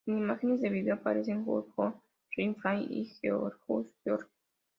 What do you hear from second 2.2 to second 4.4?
Ric Flair y Gorgeous George.